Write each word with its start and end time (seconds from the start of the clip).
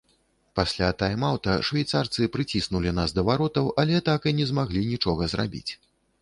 Пасля 0.59 0.87
тайм-аўта 1.01 1.57
швейцарцы 1.69 2.29
прыціснулі 2.37 2.95
нас 3.01 3.13
да 3.19 3.25
варотаў, 3.29 3.69
але 3.85 4.01
так 4.09 4.27
і 4.33 4.35
не 4.41 4.49
змаглі 4.55 4.81
нічога 4.95 5.31
зрабіць. 5.37 5.71